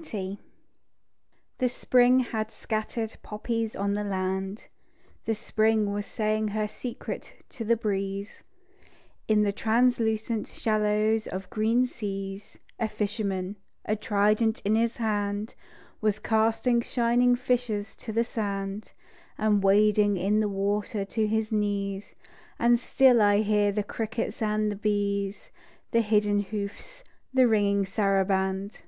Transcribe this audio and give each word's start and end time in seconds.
GREECE 0.00 0.38
The 1.58 1.68
Spring 1.68 2.20
had 2.20 2.52
scattered 2.52 3.16
poppies 3.24 3.74
on 3.74 3.94
the 3.94 4.04
land, 4.04 4.68
The 5.24 5.34
Spring 5.34 5.92
was 5.92 6.06
saying 6.06 6.46
her 6.54 6.68
secret 6.68 7.42
to 7.48 7.64
the 7.64 7.76
breeze; 7.76 8.44
In 9.26 9.42
the 9.42 9.50
translucent 9.50 10.46
shallows 10.46 11.26
of 11.26 11.50
green 11.50 11.84
seas, 11.84 12.60
A 12.78 12.88
fisherman, 12.88 13.56
a 13.86 13.96
trident 13.96 14.60
in 14.64 14.76
his 14.76 14.98
hand, 14.98 15.56
Was 16.00 16.20
casting 16.20 16.80
shining 16.80 17.34
fishes 17.34 17.96
to 17.96 18.12
the 18.12 18.22
sand, 18.22 18.92
And 19.36 19.64
wading 19.64 20.16
in 20.16 20.38
the 20.38 20.48
water 20.48 21.04
to 21.06 21.26
his 21.26 21.50
knees; 21.50 22.14
And 22.56 22.78
still 22.78 23.20
I 23.20 23.38
hear 23.38 23.72
the 23.72 23.82
crickets 23.82 24.40
and 24.40 24.70
the 24.70 24.76
bees, 24.76 25.50
The 25.90 26.02
hidden 26.02 26.38
hoofs, 26.38 27.02
the 27.34 27.48
ringing 27.48 27.84
saraband. 27.84 28.82